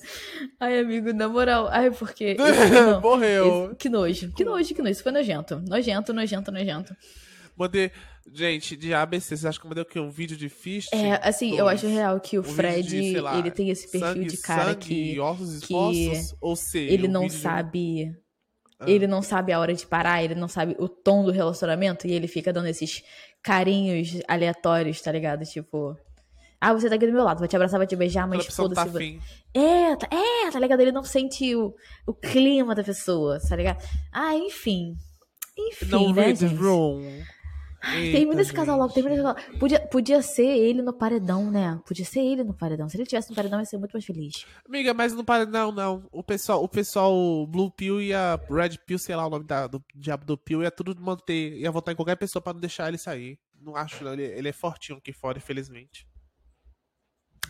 Ai, 0.61 0.79
amigo, 0.79 1.13
na 1.13 1.29
moral. 1.29 1.67
Ai, 1.69 1.91
porque. 1.91 2.37
Não, 2.39 3.01
Morreu. 3.01 3.67
Esse, 3.67 3.75
que 3.77 3.89
nojo. 3.89 4.33
Que 4.33 4.45
nojo, 4.45 4.75
que 4.75 4.81
nojo. 4.81 4.93
Isso 4.93 5.03
foi 5.03 5.13
nojento. 5.13 5.61
Nojento, 5.67 6.13
nojento, 6.13 6.53
nojento. 6.53 6.97
Mandei. 7.57 7.91
Gente, 8.33 8.75
de 8.75 8.95
ABC, 8.95 9.29
vocês 9.29 9.45
acham 9.45 9.61
que 9.61 9.67
eu 9.67 9.69
mandei 9.69 9.83
o 9.83 9.87
quê? 9.87 10.01
Um 10.01 10.11
vídeo 10.11 10.35
de? 10.37 10.51
É, 10.93 11.29
assim, 11.29 11.59
eu 11.59 11.69
acho 11.69 11.87
real 11.87 12.19
que 12.21 12.39
o 12.39 12.41
um 12.41 12.45
Fred, 12.45 12.89
de, 12.89 13.21
lá, 13.21 13.39
ele 13.39 13.51
tem 13.51 13.69
esse 13.69 13.91
perfil 13.91 14.09
sangue, 14.09 14.25
de 14.25 14.37
cara 14.39 14.73
sangue, 14.73 14.87
que. 14.87 15.21
Ossos 15.21 15.61
que 15.61 15.75
ou 16.41 16.57
seja, 16.57 16.93
ele 16.93 17.07
não 17.07 17.29
sabe. 17.29 18.17
Ah. 18.87 18.91
Ele 18.91 19.07
não 19.07 19.23
sabe 19.23 19.53
a 19.53 19.59
hora 19.59 19.75
de 19.75 19.87
parar, 19.87 20.23
ele 20.23 20.35
não 20.35 20.49
sabe 20.49 20.77
o 20.79 20.89
tom 20.89 21.25
do 21.25 21.31
relacionamento 21.31 22.07
e 22.07 22.13
ele 22.13 22.29
fica 22.29 22.53
dando 22.53 22.69
esses 22.69 23.03
carinhos 23.43 24.21
aleatórios, 24.29 25.01
tá 25.01 25.13
ligado? 25.13 25.45
Tipo, 25.45 25.97
ah, 26.61 26.73
você 26.73 26.89
tá 26.89 26.95
aqui 26.95 27.07
do 27.07 27.13
meu 27.13 27.25
lado, 27.25 27.39
vou 27.39 27.49
te 27.49 27.57
abraçar, 27.57 27.79
vou 27.79 27.87
te 27.87 27.95
beijar, 27.95 28.27
mas 28.27 28.47
foda-se. 28.47 28.91
Tá 28.91 29.61
é, 29.61 29.97
tá, 29.97 30.09
é, 30.11 30.51
tá 30.51 30.59
ligado? 30.59 30.81
Ele 30.81 30.93
não 30.93 31.05
sente 31.05 31.55
o, 31.55 31.75
o 32.07 32.15
clima 32.15 32.75
da 32.75 32.83
pessoa, 32.83 33.39
tá 33.39 33.55
ligado? 33.55 33.85
Ah, 34.13 34.35
enfim. 34.35 34.95
Enfim, 35.57 35.87
não 35.87 36.13
né, 36.13 36.35
gente? 36.35 36.55
Wrong. 36.57 37.23
Eita, 37.93 38.19
termina 38.19 38.41
esse 38.41 38.53
casal 38.53 38.79
logo, 38.79 38.93
termina 38.93 39.15
esse 39.15 39.23
casal. 39.23 39.59
Podia, 39.59 39.81
podia 39.81 40.23
ser 40.23 40.47
ele 40.47 40.83
no 40.83 40.93
paredão, 40.93 41.51
né? 41.51 41.81
Podia 41.87 42.05
ser 42.05 42.21
ele 42.21 42.45
no 42.45 42.55
paredão. 42.55 42.89
Se 42.89 42.97
ele 42.97 43.07
tivesse 43.07 43.31
no 43.31 43.37
paredão, 43.37 43.59
ia 43.59 43.65
ser 43.65 43.79
muito 43.79 43.93
mais 43.93 44.05
feliz. 44.05 44.47
Amiga, 44.67 44.95
mas 44.95 45.13
no 45.13 45.25
paredão, 45.25 45.73
não. 45.73 46.07
O 46.13 46.23
pessoal, 46.23 46.63
o 46.63 46.69
pessoal 46.69 47.47
Blue 47.47 47.71
Pill 47.71 48.01
e 48.01 48.15
a 48.15 48.39
Red 48.51 48.79
Pill, 48.87 48.99
sei 48.99 49.17
lá 49.17 49.27
o 49.27 49.31
nome 49.31 49.45
da, 49.45 49.67
do 49.67 49.85
diabo 49.95 50.25
do 50.25 50.39
Pill, 50.39 50.63
ia 50.63 50.71
tudo 50.71 50.95
manter, 51.01 51.59
ia 51.59 51.71
votar 51.71 51.93
em 51.93 51.97
qualquer 51.97 52.17
pessoa 52.17 52.43
pra 52.43 52.53
não 52.53 52.61
deixar 52.61 52.89
ele 52.89 52.99
sair. 52.99 53.39
Não 53.61 53.77
acho, 53.77 54.05
não. 54.05 54.13
Ele, 54.13 54.25
ele 54.25 54.49
é 54.49 54.53
fortinho 54.53 54.99
aqui 54.99 55.13
fora, 55.13 55.39
infelizmente. 55.39 56.07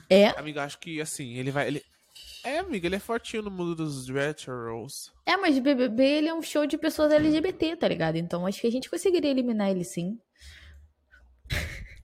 É? 0.08 0.28
Amiga, 0.38 0.64
acho 0.64 0.78
que, 0.78 1.00
assim, 1.00 1.34
ele 1.34 1.50
vai... 1.50 1.66
Ele... 1.68 1.82
É, 2.44 2.58
amiga, 2.58 2.86
ele 2.86 2.96
é 2.96 3.00
fortinho 3.00 3.42
no 3.42 3.50
mundo 3.50 3.74
dos 3.74 4.08
retros. 4.08 5.10
É, 5.24 5.36
mas 5.36 5.58
BBB 5.58 6.04
ele 6.04 6.28
é 6.28 6.34
um 6.34 6.42
show 6.42 6.66
de 6.66 6.76
pessoas 6.76 7.10
LGBT, 7.10 7.76
tá 7.76 7.88
ligado? 7.88 8.16
Então 8.16 8.46
acho 8.46 8.60
que 8.60 8.66
a 8.66 8.70
gente 8.70 8.90
conseguiria 8.90 9.30
eliminar 9.30 9.70
ele 9.70 9.82
sim. 9.82 10.18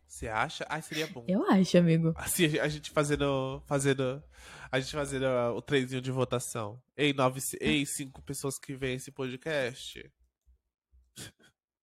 Você 0.07 0.29
acha? 0.29 0.67
Ai, 0.69 0.83
seria 0.83 1.07
bom. 1.07 1.25
Eu 1.27 1.49
acho, 1.51 1.79
amigo. 1.79 2.13
Assim, 2.17 2.59
a 2.59 2.69
gente 2.69 2.91
fazendo. 2.91 3.63
fazendo 3.67 4.23
a 4.71 4.79
gente 4.79 4.93
fazendo 4.93 5.25
uh, 5.25 5.57
o 5.57 5.63
trenzinho 5.63 6.01
de 6.01 6.11
votação. 6.11 6.81
Ei, 6.97 7.13
nove, 7.13 7.41
ei, 7.61 7.85
cinco 7.85 8.23
pessoas 8.23 8.59
que 8.59 8.75
veem 8.75 8.97
esse 8.97 9.11
podcast. 9.11 9.99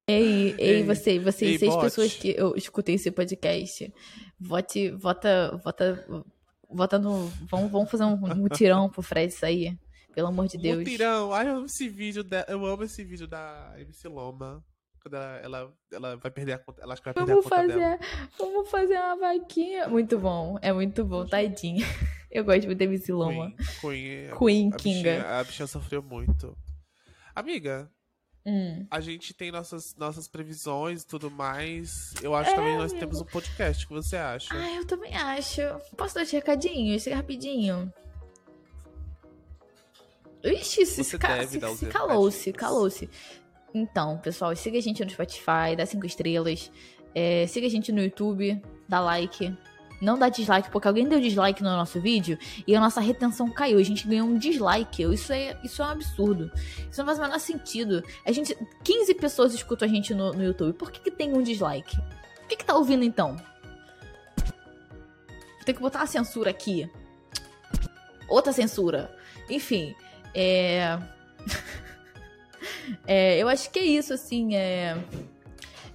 Ei, 0.10 0.52
ei, 0.52 0.56
Ei, 0.58 0.84
você, 0.84 1.20
você, 1.20 1.46
ei, 1.46 1.58
seis 1.58 1.74
bot. 1.74 1.84
pessoas 1.84 2.14
que 2.14 2.34
eu 2.38 2.56
escutei 2.56 2.96
esse 2.96 3.12
podcast, 3.12 3.94
vote, 4.40 4.90
vota, 4.92 5.60
vota, 5.62 6.26
vota 6.70 6.98
no, 6.98 7.28
vamos, 7.50 7.70
vamos 7.70 7.92
fazer 7.92 8.06
um 8.06 8.16
mutirão 8.16 8.90
pro 8.90 9.02
Fred 9.02 9.34
sair, 9.34 9.78
pelo 10.16 10.30
amor 10.30 10.48
de 10.48 10.58
Deus. 10.58 10.78
Mutirão. 10.78 11.34
Ai, 11.34 11.50
eu 11.50 11.58
amo 11.58 11.66
esse 11.66 11.90
vídeo. 11.90 12.24
Da, 12.24 12.46
eu 12.48 12.66
amo 12.66 12.84
esse 12.84 13.04
vídeo 13.04 13.28
da 13.28 13.76
MC 13.80 14.08
Loma. 14.08 14.64
Quando 15.10 15.16
ela, 15.16 15.40
ela, 15.44 15.74
ela 15.92 16.18
vai 16.18 16.32
perder 16.32 16.54
a 16.54 16.60
conta. 16.60 16.82
Ela 16.82 16.94
acha 16.94 17.02
que 17.02 17.06
vai 17.08 17.14
perder 17.14 17.32
Vamos 17.34 17.46
a 17.46 17.50
conta 17.50 17.68
dela. 17.68 17.98
fazer, 17.98 18.30
vamos 18.38 18.70
fazer 18.70 18.94
uma 18.96 19.16
vaquinha. 19.18 19.88
Muito 19.88 20.20
bom, 20.20 20.58
é 20.62 20.72
muito 20.74 21.06
bom, 21.06 21.26
tadinha. 21.26 21.86
Eu 22.30 22.44
gosto 22.44 22.66
muito 22.66 22.78
da 22.78 22.84
MC 22.86 23.12
Loma. 23.14 23.54
Queen. 23.82 24.30
Queen. 24.38 24.38
Queen, 24.38 24.70
a 24.74 24.76
Kinga. 24.78 25.12
Bichinha, 25.12 25.40
a 25.40 25.44
bichinha 25.44 25.68
sofreu 25.68 26.04
muito. 26.04 26.58
Amiga, 27.34 27.90
Hum. 28.46 28.86
a 28.90 29.02
gente 29.02 29.34
tem 29.34 29.52
nossas, 29.52 29.94
nossas 29.98 30.28
previsões 30.28 31.04
e 31.04 31.08
tudo 31.08 31.30
mais. 31.30 32.14
Eu 32.22 32.34
acho 32.34 32.50
É, 32.52 32.56
também 32.56 32.78
nós 32.78 32.92
amigo. 32.92 33.00
temos 33.00 33.22
um 33.22 33.26
podcast. 33.26 33.84
O 33.86 33.88
que 33.90 33.94
você 33.94 34.16
acha? 34.18 34.54
Ah, 34.54 34.72
eu 34.76 34.86
também 34.86 35.14
acho. 35.16 35.62
Posso 35.98 36.16
dar 36.16 36.24
os 36.24 36.32
recadinhos? 36.32 37.04
Chega 37.04 37.16
rapidinho. 37.18 37.92
Ixi, 40.44 40.86
se, 40.86 41.18
ca- 41.18 41.46
se, 41.46 41.60
se 41.78 41.86
calou-se, 41.88 42.54
calou-se. 42.54 43.10
Então, 43.78 44.18
pessoal, 44.18 44.56
siga 44.56 44.80
a 44.80 44.82
gente 44.82 45.04
no 45.06 45.12
Spotify, 45.12 45.76
dá 45.78 45.86
cinco 45.86 46.06
estrelas. 46.06 46.72
É, 47.14 47.46
siga 47.46 47.68
a 47.68 47.70
gente 47.70 47.92
no 47.92 48.02
YouTube, 48.02 48.60
dá 48.90 49.00
like. 49.00 49.56
Não 50.02 50.18
dá 50.18 50.30
dislike, 50.30 50.70
porque 50.72 50.88
alguém 50.88 51.08
deu 51.08 51.20
dislike 51.20 51.62
no 51.62 51.70
nosso 51.70 52.00
vídeo 52.00 52.38
e 52.68 52.76
a 52.76 52.80
nossa 52.80 53.00
retenção 53.00 53.50
caiu. 53.50 53.78
A 53.78 53.84
gente 53.84 54.08
ganhou 54.08 54.28
um 54.28 54.38
dislike. 54.38 55.04
Isso 55.04 55.32
é, 55.32 55.60
isso 55.64 55.82
é 55.82 55.86
um 55.86 55.90
absurdo. 55.90 56.52
Isso 56.90 57.00
não 57.00 57.06
faz 57.06 57.20
o 57.20 57.22
menor 57.22 57.40
sentido. 57.40 58.04
A 58.26 58.32
gente, 58.32 58.56
15 58.84 59.14
pessoas 59.16 59.54
escutam 59.54 59.88
a 59.88 59.92
gente 59.92 60.14
no, 60.14 60.34
no 60.34 60.44
YouTube. 60.44 60.74
Por 60.74 60.92
que, 60.92 61.00
que 61.00 61.12
tem 61.12 61.34
um 61.34 61.42
dislike? 61.42 61.98
O 62.44 62.48
que, 62.48 62.56
que 62.56 62.66
tá 62.66 62.76
ouvindo 62.76 63.04
então? 63.04 63.36
Vou 64.38 65.66
ter 65.66 65.74
que 65.74 65.82
botar 65.82 66.00
uma 66.00 66.08
censura 66.08 66.50
aqui. 66.50 66.90
Outra 68.28 68.54
censura. 68.54 69.16
Enfim, 69.50 69.96
é. 70.34 71.00
É, 73.06 73.38
eu 73.38 73.48
acho 73.48 73.70
que 73.70 73.80
é 73.80 73.84
isso, 73.84 74.14
assim. 74.14 74.56
É... 74.56 74.98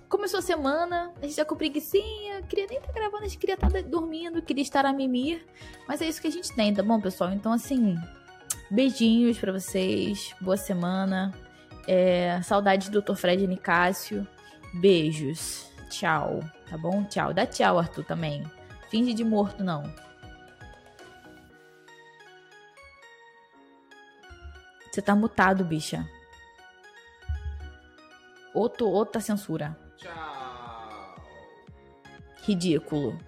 Começou 0.08 0.38
a 0.38 0.42
semana, 0.42 1.10
a 1.22 1.24
gente 1.24 1.36
tá 1.36 1.44
com 1.44 1.56
preguiçinha, 1.56 2.42
queria 2.42 2.66
nem 2.66 2.78
estar 2.78 2.92
gravando, 2.92 3.24
a 3.24 3.28
gente 3.28 3.38
queria 3.38 3.54
estar 3.54 3.70
dormindo, 3.84 4.42
queria 4.42 4.62
estar 4.62 4.84
a 4.84 4.92
mimir. 4.92 5.46
Mas 5.88 6.02
é 6.02 6.06
isso 6.06 6.20
que 6.20 6.28
a 6.28 6.30
gente 6.30 6.54
tem, 6.54 6.74
tá 6.74 6.82
bom, 6.82 7.00
pessoal? 7.00 7.32
Então, 7.32 7.50
assim, 7.50 7.96
beijinhos 8.70 9.38
pra 9.38 9.52
vocês, 9.52 10.34
boa 10.40 10.56
semana. 10.56 11.32
É, 11.86 12.40
saudades 12.42 12.88
do 12.90 13.00
Dr. 13.00 13.14
Fred 13.14 13.46
Nicásio. 13.46 14.26
Beijos. 14.74 15.70
Tchau, 15.88 16.40
tá 16.68 16.76
bom? 16.76 17.04
Tchau. 17.04 17.32
Dá 17.32 17.46
tchau, 17.46 17.78
Arthur, 17.78 18.04
também. 18.04 18.44
Finge 18.90 19.14
de 19.14 19.24
morto, 19.24 19.64
não. 19.64 19.82
Você 24.90 25.00
tá 25.00 25.16
mutado, 25.16 25.64
bicha. 25.64 26.06
Outro, 28.62 28.86
outra 28.86 29.20
censura. 29.20 29.76
Tchau. 29.96 31.16
Ridículo. 32.46 33.18